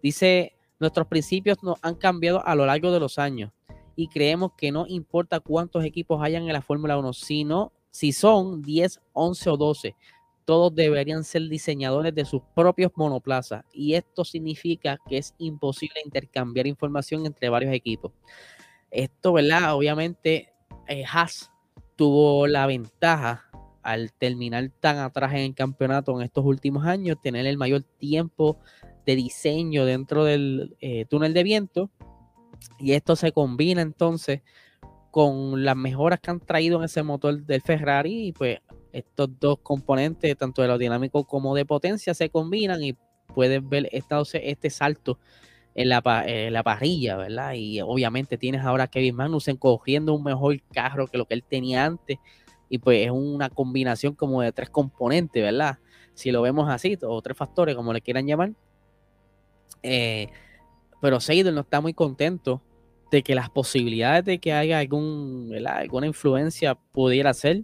dice, 0.02 0.54
nuestros 0.80 1.08
principios 1.08 1.62
no 1.64 1.78
han 1.82 1.96
cambiado 1.96 2.46
a 2.46 2.56
lo 2.56 2.66
largo 2.66 2.92
de 2.92 3.00
los 3.00 3.20
años 3.20 3.52
y 3.96 4.08
creemos 4.08 4.54
que 4.58 4.72
no 4.72 4.86
importa 4.88 5.40
cuántos 5.40 5.84
equipos 5.84 6.22
hayan 6.24 6.44
en 6.44 6.54
la 6.54 6.62
Fórmula 6.62 6.98
1, 6.98 7.14
sino 7.14 7.74
si 7.92 8.14
son 8.14 8.62
10, 8.62 9.02
11 9.14 9.50
o 9.50 9.58
12 9.58 9.96
todos 10.50 10.74
deberían 10.74 11.24
ser 11.24 11.44
diseñadores 11.48 12.16
de 12.16 12.26
sus 12.26 12.42
propios 12.56 12.92
monoplazas 12.96 13.64
y 13.72 13.94
esto 13.94 14.26
significa 14.26 14.98
que 15.08 15.20
es 15.20 15.36
imposible 15.38 16.02
intercambiar 16.04 16.66
información 16.66 17.28
entre 17.28 17.50
varios 17.50 17.72
equipos. 17.72 18.14
Esto, 18.90 19.34
¿verdad? 19.34 19.76
Obviamente, 19.76 20.52
eh, 20.88 21.04
Haas 21.06 21.52
tuvo 21.96 22.48
la 22.48 22.66
ventaja 22.66 23.46
al 23.84 24.12
terminar 24.12 24.72
tan 24.80 24.98
atrás 24.98 25.34
en 25.34 25.42
el 25.42 25.54
campeonato 25.54 26.20
en 26.20 26.26
estos 26.26 26.44
últimos 26.44 26.84
años, 26.84 27.22
tener 27.22 27.46
el 27.46 27.60
mayor 27.60 27.84
tiempo 27.84 28.58
de 29.06 29.16
diseño 29.18 29.86
dentro 29.86 30.24
del 30.24 30.76
eh, 30.82 31.06
túnel 31.06 31.36
de 31.36 31.44
viento 31.44 31.92
y 32.80 32.94
esto 32.94 33.16
se 33.16 33.32
combina 33.34 33.84
entonces 33.84 34.42
con 35.12 35.64
las 35.64 35.76
mejoras 35.76 36.20
que 36.20 36.32
han 36.32 36.40
traído 36.40 36.80
en 36.80 36.86
ese 36.86 37.04
motor 37.04 37.40
del 37.46 37.62
Ferrari 37.62 38.30
y 38.30 38.32
pues 38.32 38.58
estos 38.92 39.30
dos 39.40 39.60
componentes, 39.62 40.36
tanto 40.38 40.62
de 40.62 40.68
aerodinámico 40.68 41.26
como 41.26 41.56
de 41.56 41.66
potencia, 41.66 42.14
se 42.14 42.30
combinan 42.30 42.84
y 42.84 42.98
puedes 43.34 43.68
ver 43.68 43.90
este 43.92 44.70
salto 44.70 45.20
en 45.76 45.90
la, 45.90 46.02
la 46.52 46.64
parrilla, 46.64 47.16
¿verdad? 47.16 47.54
Y 47.54 47.82
obviamente 47.82 48.38
tienes 48.38 48.64
ahora 48.64 48.86
a 48.86 48.88
Kevin 48.88 49.16
Magnussen 49.16 49.58
cogiendo 49.58 50.14
un 50.14 50.24
mejor 50.24 50.62
carro 50.74 51.08
que 51.08 51.18
lo 51.18 51.26
que 51.26 51.36
él 51.36 51.44
tenía 51.44 51.86
antes. 51.86 52.18
Y 52.70 52.80
pues 52.80 53.06
es 53.06 53.12
una 53.12 53.50
combinación 53.50 54.14
como 54.14 54.42
de 54.42 54.52
tres 54.52 54.70
componentes, 54.70 55.42
¿verdad? 55.42 55.80
Si 56.14 56.32
lo 56.32 56.42
vemos 56.42 56.70
así, 56.70 56.98
o 57.02 57.22
tres 57.22 57.38
factores, 57.38 57.76
como 57.76 57.94
le 57.94 58.02
quieran 58.02 58.28
llamar. 58.28 58.52
Eh, 59.82 60.28
pero 61.02 61.20
Seidel 61.20 61.56
no 61.56 61.62
está 61.62 61.82
muy 61.82 61.94
contento 61.94 62.62
de 63.12 63.24
que 63.24 63.36
las 63.36 63.50
posibilidades 63.50 64.26
de 64.26 64.40
que 64.40 64.54
haya 64.54 64.80
algún, 64.80 65.56
alguna 65.66 66.08
influencia 66.08 66.76
pudiera 66.76 67.34
ser, 67.34 67.64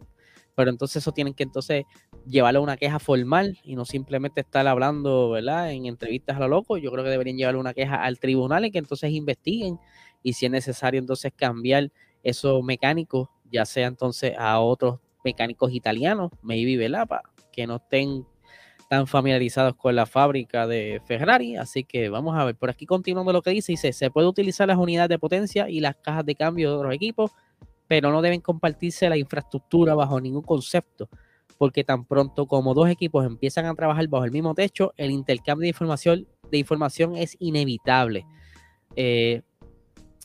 pero 0.56 0.70
entonces 0.70 1.04
eso 1.04 1.12
tienen 1.12 1.34
que 1.34 1.44
entonces 1.44 1.86
llevarlo 2.26 2.62
a 2.62 2.64
una 2.64 2.78
queja 2.78 3.00
formal 3.00 3.58
y 3.64 3.76
no 3.76 3.86
simplemente 3.86 4.42
estar 4.42 4.66
hablando, 4.68 5.30
¿verdad? 5.32 5.72
En 5.72 5.86
entrevistas 5.86 6.38
a 6.38 6.40
lo 6.40 6.48
loco. 6.48 6.78
Yo 6.78 6.92
creo 6.92 7.04
que 7.04 7.10
deberían 7.10 7.38
llevarle 7.38 7.60
una 7.60 7.74
queja 7.74 8.04
al 8.04 8.20
tribunal 8.20 8.66
y 8.66 8.72
que 8.72 8.80
entonces 8.80 9.12
investiguen 9.12 9.80
y 10.24 10.34
si 10.34 10.46
es 10.46 10.52
necesario 10.52 11.00
entonces 11.00 11.32
cambiar 11.36 11.92
esos 12.24 12.64
mecánicos, 12.64 13.30
ya 13.52 13.66
sea 13.66 13.88
entonces 13.88 14.34
a 14.38 14.60
otros 14.60 15.00
mecánicos 15.24 15.72
italianos, 15.72 16.32
maybe, 16.42 16.78
¿verdad? 16.78 17.08
Para 17.08 17.24
que 17.52 17.68
no 17.68 17.76
estén 17.76 18.26
tan 18.90 19.08
familiarizados 19.08 19.76
con 19.76 19.96
la 19.96 20.06
fábrica 20.06 20.68
de 20.68 21.02
Ferrari. 21.06 21.56
Así 21.58 21.84
que 21.84 22.10
vamos 22.10 22.36
a 22.38 22.46
ver, 22.46 22.56
por 22.56 22.70
aquí 22.70 22.86
continuando 22.86 23.34
lo 23.34 23.42
que 23.42 23.52
dice, 23.52 23.72
dice, 23.72 23.94
se 23.94 24.12
puede 24.12 24.28
utilizar 24.28 24.68
las 24.68 24.78
unidades 24.78 25.10
de 25.10 25.20
potencia 25.20 25.70
y 25.70 25.80
las 25.80 25.96
cajas 25.98 26.26
de 26.26 26.36
cambio 26.36 26.72
de 26.72 26.78
otros 26.78 26.94
equipos, 26.94 27.32
pero 27.88 28.12
no 28.12 28.22
deben 28.22 28.42
compartirse 28.42 29.10
la 29.10 29.18
infraestructura 29.18 29.96
bajo 29.96 30.20
ningún 30.20 30.42
concepto, 30.42 31.10
porque 31.58 31.84
tan 31.84 32.06
pronto 32.06 32.48
como 32.48 32.74
dos 32.74 32.89
equipos 32.89 33.25
empiezan 33.25 33.65
a 33.65 33.75
trabajar 33.75 34.08
bajo 34.08 34.25
el 34.25 34.32
mismo 34.32 34.54
techo, 34.54 34.94
el 34.98 35.12
intercambio 35.12 35.63
de 35.63 35.70
información, 35.70 36.27
de 36.51 36.58
información 36.58 37.15
es 37.15 37.36
inevitable. 37.39 38.25
Eh, 38.96 39.42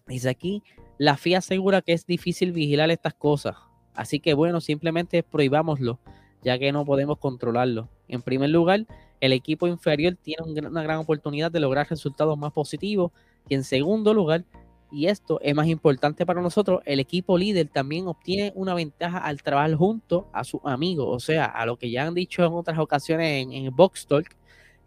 dice 0.07 0.29
aquí, 0.29 0.63
la 0.99 1.17
FIA 1.17 1.39
asegura 1.39 1.83
que 1.83 1.93
es 1.93 2.07
difícil 2.07 2.53
vigilar 2.53 2.91
estas 2.91 3.15
cosas, 3.15 3.57
así 3.95 4.21
que 4.21 4.35
bueno, 4.35 4.61
simplemente 4.61 5.23
prohibámoslo 5.23 5.99
ya 6.43 6.59
que 6.59 6.73
no 6.73 6.85
podemos 6.85 7.19
controlarlo. 7.19 7.89
En 8.09 8.23
primer 8.23 8.51
lugar, 8.51 8.87
el 9.21 9.33
equipo 9.33 9.67
inferior 9.67 10.17
tiene 10.21 10.43
una 10.67 10.83
gran 10.83 10.99
oportunidad 10.99 11.51
de 11.51 11.61
lograr 11.61 11.89
resultados 11.89 12.37
más 12.39 12.53
positivos. 12.53 13.13
Y 13.49 13.55
en 13.55 13.65
segundo 13.65 14.15
lugar, 14.15 14.45
y 14.93 15.07
esto 15.07 15.41
es 15.43 15.55
más 15.55 15.67
importante 15.69 16.27
para 16.27 16.41
nosotros, 16.41 16.81
el 16.85 17.01
equipo 17.01 17.39
líder 17.39 17.69
también 17.69 18.07
obtiene 18.09 18.53
una 18.55 18.75
ventaja 18.75 19.19
al 19.19 19.43
trabajar 19.43 19.75
junto 19.75 20.29
a 20.33 20.45
sus 20.45 20.61
amigos. 20.65 21.07
O 21.09 21.21
sea, 21.21 21.45
a 21.45 21.65
lo 21.67 21.77
que 21.77 21.91
ya 21.91 22.07
han 22.07 22.15
dicho 22.15 22.45
en 22.45 22.53
otras 22.53 22.79
ocasiones 22.79 23.43
en, 23.43 23.53
en 23.53 23.75
Box 23.75 24.07
Talk, 24.07 24.37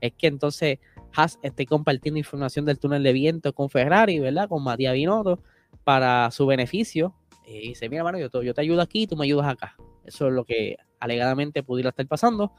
es 0.01 0.13
que 0.13 0.27
entonces 0.27 0.79
Haas 1.15 1.39
esté 1.41 1.65
compartiendo 1.65 2.17
información 2.17 2.65
del 2.65 2.79
túnel 2.79 3.03
de 3.03 3.13
viento 3.13 3.53
con 3.53 3.69
Ferrari, 3.69 4.19
¿verdad? 4.19 4.49
Con 4.49 4.63
Matías 4.63 4.93
Binotto 4.93 5.39
para 5.83 6.29
su 6.31 6.45
beneficio. 6.45 7.15
Y 7.45 7.69
dice, 7.69 7.87
mira, 7.87 8.03
mano, 8.03 8.19
yo 8.19 8.29
yo 8.41 8.53
te 8.53 8.61
ayudo 8.61 8.81
aquí, 8.81 9.07
tú 9.07 9.15
me 9.15 9.25
ayudas 9.25 9.47
acá. 9.47 9.77
Eso 10.03 10.27
es 10.27 10.33
lo 10.33 10.43
que 10.43 10.77
alegadamente 10.99 11.63
pudiera 11.63 11.89
estar 11.89 12.05
pasando. 12.07 12.51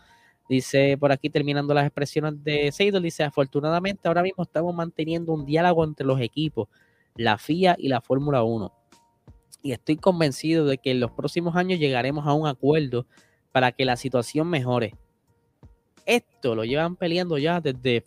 Dice 0.48 0.96
por 0.98 1.10
aquí, 1.10 1.30
terminando 1.30 1.72
las 1.74 1.86
expresiones 1.86 2.42
de 2.44 2.70
Seidel, 2.70 3.02
dice, 3.02 3.24
afortunadamente 3.24 4.08
ahora 4.08 4.22
mismo 4.22 4.42
estamos 4.44 4.74
manteniendo 4.74 5.32
un 5.32 5.46
diálogo 5.46 5.84
entre 5.84 6.06
los 6.06 6.20
equipos, 6.20 6.68
la 7.16 7.38
FIA 7.38 7.76
y 7.78 7.88
la 7.88 8.00
Fórmula 8.00 8.42
1. 8.42 8.72
Y 9.62 9.72
estoy 9.72 9.96
convencido 9.96 10.66
de 10.66 10.78
que 10.78 10.90
en 10.90 11.00
los 11.00 11.10
próximos 11.12 11.56
años 11.56 11.78
llegaremos 11.78 12.26
a 12.26 12.34
un 12.34 12.46
acuerdo 12.46 13.06
para 13.52 13.72
que 13.72 13.84
la 13.84 13.96
situación 13.96 14.48
mejore. 14.48 14.94
Esto 16.06 16.54
lo 16.54 16.64
llevan 16.64 16.96
peleando 16.96 17.38
ya 17.38 17.60
desde 17.60 18.04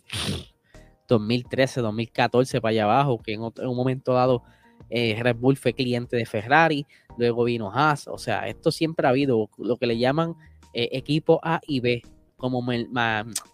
2013, 1.08 1.80
2014 1.80 2.60
para 2.60 2.70
allá 2.70 2.84
abajo, 2.84 3.18
que 3.18 3.32
en, 3.32 3.40
un 3.40 3.76
momento 3.76 4.12
dado 4.12 4.42
eh, 4.90 5.18
Red 5.20 5.36
Bull 5.36 5.56
fue 5.56 5.72
cliente 5.72 6.16
de 6.16 6.26
Ferrari, 6.26 6.86
luego 7.16 7.44
vino 7.44 7.72
Haas, 7.72 8.06
o 8.06 8.18
sea, 8.18 8.46
esto 8.46 8.70
siempre 8.70 9.06
ha 9.06 9.10
habido 9.10 9.50
lo 9.58 9.76
que 9.76 9.86
le 9.86 9.98
llaman 9.98 10.36
eh, 10.74 10.90
equipo 10.92 11.40
A 11.42 11.60
y 11.66 11.80
B, 11.80 12.02
como 12.36 12.64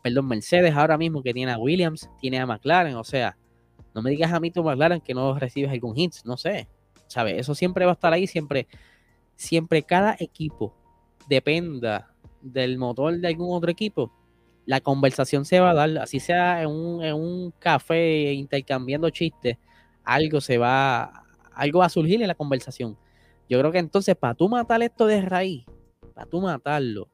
perdón, 0.03 0.29
Mercedes 0.29 0.75
ahora 0.75 0.99
mismo 0.99 1.23
que 1.23 1.33
tiene 1.33 1.53
a 1.53 1.59
Williams, 1.59 2.11
tiene 2.21 2.39
a 2.39 2.47
McLaren, 2.47 2.97
o 2.97 3.05
sea, 3.05 3.39
no 3.95 4.03
me 4.03 4.11
digas 4.11 4.33
a 4.33 4.41
mí 4.41 4.51
tu 4.51 4.63
McLaren 4.63 5.01
que 5.01 5.15
no 5.15 5.39
recibes 5.39 5.71
algún 5.71 5.95
hit, 5.95 6.15
no 6.25 6.37
sé, 6.37 6.69
¿sabes? 7.07 7.39
Eso 7.39 7.55
siempre 7.55 7.85
va 7.85 7.93
a 7.93 7.95
estar 7.95 8.13
ahí, 8.13 8.27
siempre, 8.27 8.67
siempre 9.37 9.83
cada 9.83 10.17
equipo 10.19 10.75
dependa 11.29 12.15
del 12.43 12.77
motor 12.77 13.17
de 13.17 13.29
algún 13.29 13.57
otro 13.57 13.71
equipo, 13.71 14.13
la 14.67 14.81
conversación 14.81 15.45
se 15.45 15.61
va 15.61 15.71
a 15.71 15.75
dar, 15.75 15.99
así 15.99 16.21
sea 16.21 16.63
en 16.63 16.69
un, 16.69 17.05
en 17.05 17.15
un 17.15 17.51
café 17.59 18.33
intercambiando 18.33 19.11
chistes, 19.11 19.59
algo 20.05 20.41
se 20.41 20.59
va, 20.59 21.25
algo 21.53 21.81
va 21.81 21.87
a 21.87 21.91
surgir 21.91 22.21
en 22.23 22.29
la 22.29 22.35
conversación. 22.35 22.97
Yo 23.49 23.59
creo 23.59 23.73
que 23.73 23.79
entonces, 23.79 24.17
para 24.17 24.35
tú 24.35 24.49
matar 24.49 24.83
esto 24.83 25.07
de 25.07 25.21
raíz, 25.21 25.65
para 26.15 26.29
tú 26.29 26.41
matarlo, 26.41 27.09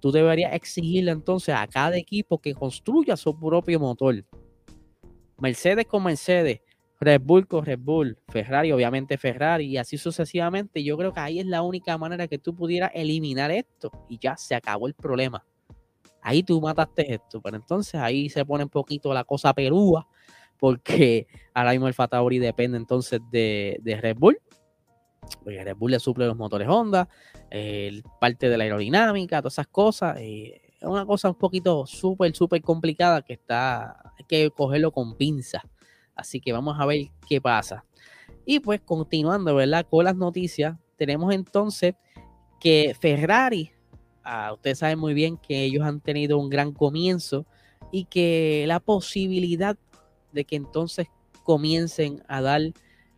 tú 0.00 0.12
deberías 0.12 0.54
exigirle 0.54 1.10
entonces 1.10 1.54
a 1.54 1.66
cada 1.66 1.96
equipo 1.96 2.38
que 2.38 2.54
construya 2.54 3.16
su 3.16 3.38
propio 3.38 3.80
motor. 3.80 4.24
Mercedes 5.38 5.86
con 5.86 6.04
Mercedes, 6.04 6.60
Red 7.00 7.20
Bull 7.22 7.46
con 7.46 7.64
Red 7.64 7.80
Bull, 7.80 8.18
Ferrari, 8.28 8.72
obviamente 8.72 9.18
Ferrari, 9.18 9.66
y 9.66 9.76
así 9.76 9.98
sucesivamente. 9.98 10.82
Yo 10.82 10.96
creo 10.96 11.12
que 11.12 11.20
ahí 11.20 11.40
es 11.40 11.46
la 11.46 11.62
única 11.62 11.98
manera 11.98 12.28
que 12.28 12.38
tú 12.38 12.54
pudieras 12.54 12.90
eliminar 12.94 13.50
esto 13.50 13.90
y 14.08 14.18
ya 14.18 14.36
se 14.36 14.54
acabó 14.54 14.86
el 14.86 14.94
problema. 14.94 15.44
Ahí 16.22 16.42
tú 16.42 16.60
mataste 16.60 17.14
esto, 17.14 17.42
pero 17.42 17.56
entonces 17.56 17.96
ahí 18.00 18.30
se 18.30 18.44
pone 18.44 18.64
un 18.64 18.70
poquito 18.70 19.12
la 19.12 19.24
cosa 19.24 19.52
perúa 19.52 20.08
porque 20.58 21.26
ahora 21.52 21.72
mismo 21.72 21.88
el 21.88 21.94
Fatauri 21.94 22.38
depende 22.38 22.78
entonces 22.78 23.20
de, 23.30 23.78
Red 24.00 24.16
Bull. 24.16 24.38
Porque 25.42 25.62
Red 25.62 25.76
Bull 25.76 25.90
le 25.90 26.00
suple 26.00 26.26
los 26.26 26.36
motores 26.36 26.68
Honda, 26.68 27.08
parte 28.20 28.48
de 28.48 28.56
la 28.56 28.64
aerodinámica, 28.64 29.42
todas 29.42 29.54
esas 29.54 29.66
cosas. 29.66 30.16
es 30.20 30.63
una 30.84 31.06
cosa 31.06 31.28
un 31.28 31.34
poquito 31.34 31.86
súper, 31.86 32.34
súper 32.34 32.62
complicada 32.62 33.22
que 33.22 33.34
está, 33.34 34.12
hay 34.18 34.24
que 34.26 34.50
cogerlo 34.50 34.92
con 34.92 35.16
pinzas. 35.16 35.62
Así 36.14 36.40
que 36.40 36.52
vamos 36.52 36.76
a 36.78 36.86
ver 36.86 37.06
qué 37.28 37.40
pasa. 37.40 37.84
Y 38.46 38.60
pues 38.60 38.80
continuando, 38.80 39.54
¿verdad? 39.54 39.86
Con 39.88 40.04
las 40.04 40.16
noticias, 40.16 40.76
tenemos 40.96 41.34
entonces 41.34 41.94
que 42.60 42.94
Ferrari, 42.98 43.72
ah, 44.22 44.52
ustedes 44.52 44.78
saben 44.78 44.98
muy 44.98 45.14
bien 45.14 45.36
que 45.36 45.64
ellos 45.64 45.82
han 45.84 46.00
tenido 46.00 46.38
un 46.38 46.48
gran 46.48 46.72
comienzo 46.72 47.46
y 47.90 48.04
que 48.04 48.64
la 48.66 48.80
posibilidad 48.80 49.76
de 50.32 50.44
que 50.44 50.56
entonces 50.56 51.08
comiencen 51.42 52.22
a 52.28 52.40
dar 52.40 52.60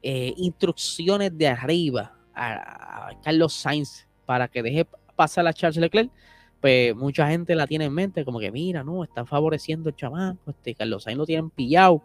eh, 0.02 0.34
instrucciones 0.36 1.36
de 1.36 1.48
arriba 1.48 2.16
a, 2.34 3.10
Carlos 3.22 3.54
Sainz 3.54 4.06
para 4.26 4.48
que 4.48 4.62
deje 4.62 4.86
pasar 5.16 5.46
a 5.46 5.52
Charles 5.52 5.78
Leclerc, 5.78 6.10
pues 6.60 6.94
mucha 6.96 7.28
gente 7.28 7.54
la 7.54 7.66
tiene 7.66 7.86
en 7.86 7.92
mente 7.92 8.24
como 8.24 8.38
que 8.40 8.50
mira, 8.50 8.82
no, 8.82 9.04
están 9.04 9.26
favoreciendo 9.26 9.88
el 9.88 9.96
chamaco, 9.96 10.50
este 10.50 10.74
Carlos 10.74 11.04
Sainz 11.04 11.18
lo 11.18 11.26
tienen 11.26 11.50
pillado. 11.50 12.02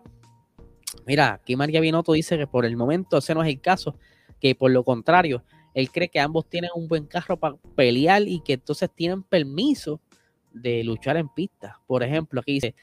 Mira, 1.05 1.33
aquí 1.33 1.55
María 1.55 1.79
Binotto 1.79 2.13
dice 2.13 2.37
que 2.37 2.47
por 2.47 2.65
el 2.65 2.75
momento 2.75 3.17
ese 3.17 3.33
no 3.33 3.43
es 3.43 3.49
el 3.49 3.61
caso, 3.61 3.95
que 4.39 4.55
por 4.55 4.71
lo 4.71 4.83
contrario, 4.83 5.43
él 5.73 5.89
cree 5.89 6.09
que 6.09 6.19
ambos 6.19 6.47
tienen 6.49 6.71
un 6.75 6.87
buen 6.87 7.05
carro 7.05 7.37
para 7.37 7.55
pelear 7.75 8.23
y 8.27 8.41
que 8.41 8.53
entonces 8.53 8.89
tienen 8.93 9.23
permiso 9.23 10.01
de 10.51 10.83
luchar 10.83 11.15
en 11.15 11.29
pista. 11.29 11.79
Por 11.87 12.03
ejemplo, 12.03 12.41
aquí 12.41 12.53
dice, 12.53 12.75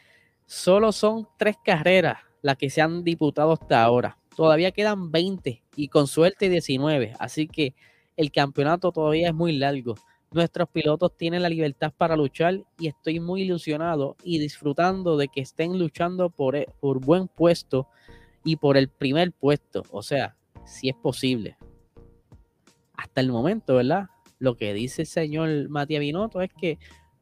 Solo 0.48 0.92
son 0.92 1.28
tres 1.37 1.58
carreras 1.62 2.20
las 2.40 2.56
que 2.56 2.70
se 2.70 2.80
han 2.80 3.04
disputado 3.04 3.52
hasta 3.52 3.84
ahora. 3.84 4.16
Todavía 4.34 4.72
quedan 4.72 5.12
20 5.12 5.62
y 5.76 5.88
con 5.88 6.06
suerte 6.06 6.48
19. 6.48 7.12
Así 7.18 7.46
que 7.46 7.75
el 8.16 8.32
campeonato 8.32 8.90
todavía 8.90 9.28
es 9.28 9.34
muy 9.34 9.52
largo. 9.52 9.96
Nuestros 10.30 10.68
pilotos 10.68 11.16
tienen 11.16 11.42
la 11.42 11.49
libertad 11.49 11.92
para 11.97 12.14
luchar 12.14 12.61
y 12.78 12.88
estoy 12.88 13.18
muy 13.18 13.42
ilusionado 13.42 14.16
y 14.23 14.38
disfrutando 14.38 15.16
de 15.16 15.28
que 15.28 15.40
estén 15.40 15.78
luchando 15.78 16.28
por, 16.28 16.54
e, 16.54 16.68
por 16.80 17.00
buen 17.00 17.28
puesto 17.28 17.88
y 18.44 18.56
por 18.56 18.76
el 18.76 18.88
primer 18.88 19.32
puesto. 19.32 19.82
O 19.90 20.02
sea, 20.02 20.37
si 20.66 20.90
es 20.90 20.94
posible. 20.97 21.56
Hasta 22.94 23.20
el 23.23 23.30
momento, 23.30 23.76
¿verdad? 23.76 24.08
Lo 24.38 24.56
que 24.56 24.75
dice 24.75 25.02
el 25.02 25.08
señor 25.08 25.68
Matías 25.70 26.00
Binotto 26.00 26.42
es 26.42 26.50
que 26.52 26.78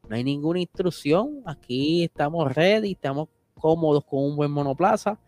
no 0.08 0.16
hay 0.16 0.25
ninguna 0.25 0.60
instrucción. 0.60 1.42
Aquí 1.46 2.02
estamos 2.02 2.52
ready, 2.52 2.92
estamos 2.92 3.28
cómodos 3.54 4.04
con 4.04 4.25
un 4.25 4.36
buen 4.36 4.50
monoplaza. 4.50 5.18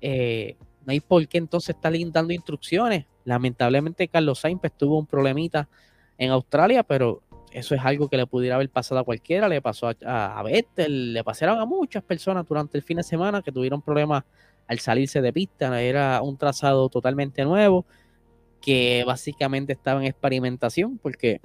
Eh, 0.00 0.56
no 0.86 0.92
hay 0.92 1.00
por 1.00 1.26
qué 1.28 1.36
entonces 1.36 1.76
estar 1.76 1.92
dando 2.10 2.32
instrucciones. 2.32 3.04
Lamentablemente, 3.24 4.08
Carlos 4.08 4.38
Sainz 4.38 4.60
pues, 4.60 4.72
tuvo 4.72 4.98
un 4.98 5.06
problemita 5.06 5.68
en 6.18 6.30
Australia, 6.30 6.82
pero 6.82 7.22
eso 7.52 7.74
es 7.74 7.80
algo 7.82 8.08
que 8.08 8.16
le 8.16 8.26
pudiera 8.26 8.56
haber 8.56 8.68
pasado 8.68 9.00
a 9.00 9.04
cualquiera. 9.04 9.48
Le 9.48 9.62
pasó 9.62 9.88
a, 9.88 9.94
a 10.38 10.44
le 10.44 11.24
pasaron 11.24 11.58
a 11.58 11.64
muchas 11.64 12.02
personas 12.02 12.46
durante 12.46 12.76
el 12.76 12.82
fin 12.82 12.98
de 12.98 13.02
semana 13.02 13.42
que 13.42 13.52
tuvieron 13.52 13.80
problemas 13.80 14.24
al 14.66 14.78
salirse 14.80 15.22
de 15.22 15.32
pista. 15.32 15.80
Era 15.80 16.20
un 16.22 16.36
trazado 16.36 16.88
totalmente 16.88 17.44
nuevo 17.44 17.86
que 18.60 19.04
básicamente 19.06 19.72
estaba 19.72 20.00
en 20.00 20.06
experimentación 20.06 20.98
porque 20.98 21.40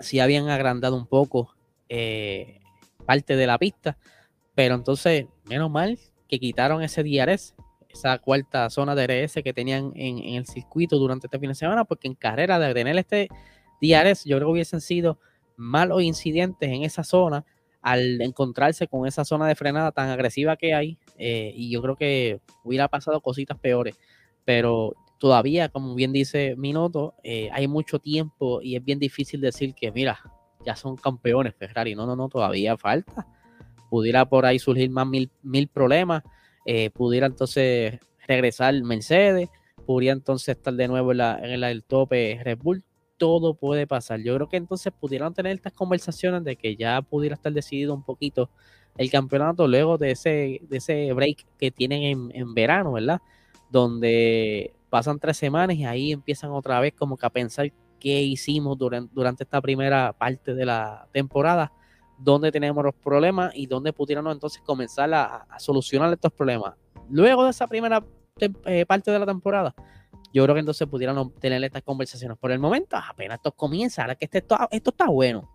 si 0.00 0.20
habían 0.20 0.48
agrandado 0.48 0.96
un 0.96 1.06
poco 1.06 1.54
eh, 1.88 2.60
parte 3.06 3.36
de 3.36 3.46
la 3.46 3.58
pista. 3.58 3.96
Pero 4.54 4.74
entonces, 4.74 5.26
menos 5.44 5.70
mal 5.70 5.98
que 6.28 6.38
quitaron 6.38 6.82
ese 6.82 7.02
DRS, 7.02 7.54
esa 7.88 8.18
cuarta 8.18 8.68
zona 8.70 8.94
de 8.94 9.06
DRS 9.06 9.34
que 9.42 9.52
tenían 9.52 9.92
en, 9.94 10.18
el 10.34 10.46
circuito 10.46 10.98
durante 10.98 11.26
este 11.26 11.38
fin 11.38 11.50
de 11.50 11.54
semana, 11.54 11.84
porque 11.84 12.08
en 12.08 12.14
carrera 12.14 12.58
de 12.58 12.74
tener 12.74 12.96
este 12.98 13.28
DRS, 13.80 14.24
yo 14.24 14.36
creo 14.36 14.48
que 14.48 14.52
hubiesen 14.52 14.80
sido 14.80 15.18
malos 15.56 16.02
incidentes 16.02 16.70
en 16.70 16.82
esa 16.82 17.04
zona 17.04 17.44
al 17.82 18.20
encontrarse 18.20 18.88
con 18.88 19.06
esa 19.06 19.24
zona 19.24 19.46
de 19.46 19.54
frenada 19.54 19.92
tan 19.92 20.08
agresiva 20.08 20.56
que 20.56 20.74
hay. 20.74 20.98
Eh, 21.18 21.52
y 21.54 21.70
yo 21.70 21.80
creo 21.82 21.96
que 21.96 22.40
hubiera 22.64 22.88
pasado 22.88 23.20
cositas 23.20 23.58
peores. 23.58 23.96
pero 24.44 24.94
todavía, 25.18 25.68
como 25.68 25.94
bien 25.94 26.12
dice 26.12 26.54
Minoto, 26.56 27.14
eh, 27.22 27.48
hay 27.52 27.68
mucho 27.68 27.98
tiempo 27.98 28.60
y 28.60 28.76
es 28.76 28.84
bien 28.84 28.98
difícil 28.98 29.40
decir 29.40 29.74
que, 29.74 29.90
mira, 29.92 30.18
ya 30.64 30.76
son 30.76 30.96
campeones 30.96 31.54
Ferrari. 31.54 31.94
No, 31.94 32.06
no, 32.06 32.16
no, 32.16 32.28
todavía 32.28 32.76
falta. 32.76 33.26
Pudiera 33.90 34.28
por 34.28 34.46
ahí 34.46 34.58
surgir 34.58 34.90
más 34.90 35.06
mil, 35.06 35.68
problemas. 35.68 36.22
Eh, 36.64 36.90
pudiera 36.90 37.26
entonces 37.26 38.00
regresar 38.26 38.74
Mercedes. 38.82 39.48
Pudiera 39.86 40.12
entonces 40.12 40.56
estar 40.56 40.74
de 40.74 40.88
nuevo 40.88 41.12
en, 41.12 41.18
la, 41.18 41.38
en 41.40 41.62
el 41.62 41.84
tope 41.84 42.40
Red 42.42 42.58
Bull. 42.58 42.84
Todo 43.16 43.54
puede 43.54 43.86
pasar. 43.86 44.20
Yo 44.20 44.34
creo 44.34 44.48
que 44.48 44.56
entonces 44.56 44.92
pudieran 44.92 45.34
tener 45.34 45.54
estas 45.56 45.72
conversaciones 45.72 46.44
de 46.44 46.56
que 46.56 46.76
ya 46.76 47.00
pudiera 47.02 47.34
estar 47.34 47.52
decidido 47.52 47.94
un 47.94 48.02
poquito 48.02 48.50
el 48.96 49.10
campeonato 49.10 49.66
luego 49.68 49.98
de 49.98 50.12
ese, 50.12 50.60
de 50.62 50.76
ese 50.76 51.12
break 51.12 51.46
que 51.58 51.70
tienen 51.70 52.02
en, 52.02 52.30
en 52.34 52.54
verano, 52.54 52.92
¿verdad? 52.92 53.20
Donde 53.70 54.74
pasan 54.90 55.18
tres 55.18 55.36
semanas 55.36 55.76
y 55.76 55.84
ahí 55.84 56.12
empiezan 56.12 56.50
otra 56.50 56.80
vez 56.80 56.94
como 56.94 57.16
que 57.16 57.26
a 57.26 57.30
pensar 57.30 57.72
qué 57.98 58.22
hicimos 58.22 58.78
durante, 58.78 59.12
durante 59.14 59.44
esta 59.44 59.60
primera 59.60 60.12
parte 60.12 60.54
de 60.54 60.64
la 60.64 61.08
temporada, 61.12 61.72
dónde 62.18 62.52
tenemos 62.52 62.84
los 62.84 62.94
problemas 62.94 63.52
y 63.54 63.66
dónde 63.66 63.92
pudiéramos 63.92 64.32
entonces 64.32 64.62
comenzar 64.62 65.12
a, 65.12 65.46
solucionar 65.58 66.12
estos 66.12 66.32
problemas. 66.32 66.74
Luego 67.10 67.44
de 67.44 67.50
esa 67.50 67.66
primera 67.66 68.04
eh, 68.38 68.86
parte 68.86 69.10
de 69.10 69.18
la 69.18 69.26
temporada, 69.26 69.74
yo 70.36 70.42
creo 70.42 70.54
que 70.54 70.60
entonces 70.60 70.86
pudieran 70.86 71.30
tener 71.40 71.64
estas 71.64 71.82
conversaciones. 71.82 72.36
Por 72.36 72.52
el 72.52 72.58
momento, 72.58 72.94
apenas 72.94 73.36
esto 73.36 73.52
comienza, 73.52 74.02
ahora 74.02 74.16
que 74.16 74.26
este, 74.26 74.36
esto, 74.36 74.90
está 74.90 75.06
bueno. 75.06 75.48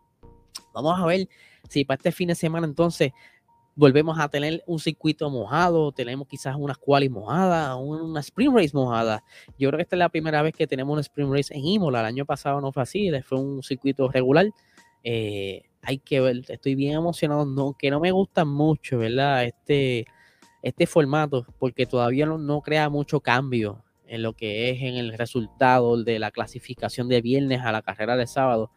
Vamos 0.73 0.99
a 0.99 1.05
ver 1.05 1.29
si 1.69 1.85
para 1.85 1.97
este 1.97 2.11
fin 2.11 2.29
de 2.29 2.33
semana 2.33 2.65
entonces 2.65 3.11
volvemos 3.75 4.19
a 4.19 4.27
tener 4.27 4.63
un 4.65 4.79
circuito 4.79 5.29
mojado, 5.29 5.91
tenemos 5.91 6.27
quizás 6.27 6.55
unas 6.57 6.79
quali 6.79 7.09
mojadas, 7.09 7.77
una 7.79 8.21
sprint 8.21 8.55
race 8.55 8.71
mojada. 8.73 9.23
Yo 9.59 9.69
creo 9.69 9.77
que 9.77 9.83
esta 9.83 9.97
es 9.97 9.99
la 9.99 10.09
primera 10.09 10.41
vez 10.41 10.55
que 10.55 10.65
tenemos 10.65 10.93
una 10.93 11.01
sprint 11.01 11.31
race 11.31 11.53
en 11.53 11.63
Imola. 11.63 11.99
El 11.99 12.07
año 12.07 12.25
pasado 12.25 12.59
no 12.59 12.71
fue 12.71 12.81
así, 12.81 13.11
fue 13.21 13.39
un 13.39 13.61
circuito 13.61 14.09
regular. 14.09 14.47
Eh, 15.03 15.61
hay 15.83 15.99
que 15.99 16.21
ver, 16.21 16.41
estoy 16.47 16.73
bien 16.73 16.93
emocionado, 16.93 17.45
no, 17.45 17.75
que 17.77 17.91
no 17.91 17.99
me 17.99 18.09
gusta 18.09 18.45
mucho, 18.45 18.97
¿verdad? 18.97 19.45
Este, 19.45 20.05
este 20.63 20.87
formato, 20.87 21.45
porque 21.59 21.85
todavía 21.85 22.25
no 22.25 22.61
crea 22.61 22.89
mucho 22.89 23.19
cambio 23.19 23.83
en 24.11 24.23
lo 24.23 24.33
que 24.33 24.69
es 24.69 24.81
en 24.81 24.95
el 24.97 25.17
resultado 25.17 26.03
de 26.03 26.19
la 26.19 26.31
clasificación 26.31 27.07
de 27.07 27.21
viernes 27.21 27.61
a 27.61 27.71
la 27.71 27.81
carrera 27.81 28.17
de 28.17 28.27
sábado. 28.27 28.69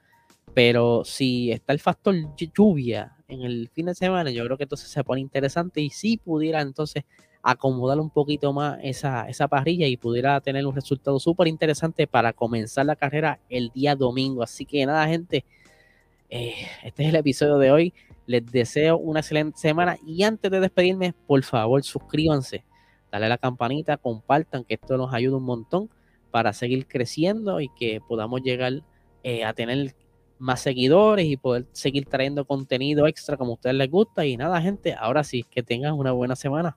Pero 0.55 1.05
si 1.05 1.51
está 1.51 1.73
el 1.73 1.81
factor 1.81 2.15
lluvia 2.37 3.17
en 3.27 3.43
el 3.43 3.69
fin 3.69 3.87
de 3.87 3.97
semana, 3.97 4.31
yo 4.31 4.45
creo 4.45 4.57
que 4.57 4.63
entonces 4.63 4.89
se 4.89 5.03
pone 5.03 5.21
interesante 5.21 5.81
y 5.81 5.91
si 5.91 6.19
pudiera 6.19 6.61
entonces 6.61 7.03
acomodar 7.43 7.99
un 7.99 8.11
poquito 8.11 8.53
más 8.53 8.79
esa, 8.85 9.29
esa 9.29 9.49
parrilla 9.49 9.89
y 9.89 9.97
pudiera 9.97 10.41
tener 10.41 10.65
un 10.67 10.75
resultado 10.75 11.19
súper 11.19 11.49
interesante 11.49 12.07
para 12.07 12.33
comenzar 12.33 12.87
la 12.87 12.95
carrera 12.95 13.41
el 13.49 13.73
día 13.75 13.97
domingo. 13.97 14.45
Así 14.45 14.65
que 14.65 14.87
nada, 14.87 15.09
gente, 15.09 15.45
eh, 16.31 16.55
este 16.85 17.03
es 17.03 17.09
el 17.09 17.17
episodio 17.17 17.59
de 17.59 17.73
hoy. 17.73 17.95
Les 18.27 18.47
deseo 18.47 18.99
una 18.99 19.19
excelente 19.19 19.59
semana 19.59 19.99
y 20.07 20.23
antes 20.23 20.49
de 20.49 20.61
despedirme, 20.61 21.13
por 21.27 21.43
favor, 21.43 21.83
suscríbanse, 21.83 22.65
dale 23.15 23.27
a 23.27 23.29
la 23.29 23.39
campanita, 23.39 23.97
compartan, 23.97 24.65
que 24.65 24.75
esto 24.75 24.97
nos 24.97 25.15
ayuda 25.15 25.37
un 25.37 25.45
montón 25.45 25.89
para 26.33 26.53
seguir 26.53 26.89
creciendo 26.89 27.61
y 27.61 27.69
que 27.69 28.01
podamos 28.09 28.43
llegar 28.43 28.83
eh, 29.23 29.45
a 29.45 29.53
tener 29.53 29.95
más 30.41 30.61
seguidores 30.61 31.25
y 31.27 31.37
poder 31.37 31.65
seguir 31.71 32.07
trayendo 32.07 32.45
contenido 32.45 33.07
extra 33.07 33.37
como 33.37 33.53
a 33.53 33.55
ustedes 33.55 33.77
les 33.77 33.89
gusta. 33.89 34.27
Y 34.27 34.37
nada, 34.37 34.61
gente, 34.61 34.95
ahora 34.99 35.23
sí, 35.23 35.45
que 35.49 35.63
tengan 35.63 35.95
una 35.95 36.11
buena 36.11 36.35
semana. 36.35 36.77